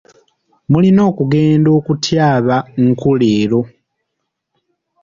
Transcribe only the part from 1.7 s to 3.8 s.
okutyaba nku leero.